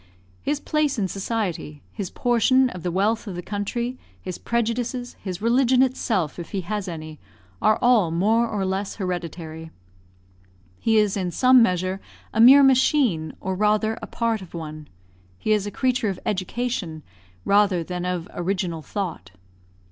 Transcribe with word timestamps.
His 0.41 0.59
place 0.59 0.97
in 0.97 1.07
society 1.07 1.83
his 1.93 2.09
portion 2.09 2.71
of 2.71 2.81
the 2.81 2.89
wealth 2.89 3.27
of 3.27 3.35
the 3.35 3.43
country 3.43 3.99
his 4.19 4.39
prejudices 4.39 5.13
his 5.21 5.43
religion 5.43 5.83
itself, 5.83 6.39
if 6.39 6.53
he 6.53 6.61
has 6.61 6.87
any, 6.87 7.19
are 7.61 7.77
all 7.83 8.09
more 8.09 8.47
or 8.47 8.65
less 8.65 8.95
hereditary. 8.95 9.69
He 10.79 10.97
is 10.97 11.15
in 11.15 11.29
some 11.29 11.61
measure 11.61 12.01
a 12.33 12.39
mere 12.41 12.63
machine, 12.63 13.35
or 13.39 13.53
rather 13.53 13.95
a 14.01 14.07
part 14.07 14.41
of 14.41 14.55
one. 14.55 14.87
He 15.37 15.51
is 15.51 15.67
a 15.67 15.69
creature 15.69 16.09
of 16.09 16.19
education, 16.25 17.03
rather 17.45 17.83
than 17.83 18.03
of 18.03 18.27
original 18.33 18.81
thought. 18.81 19.29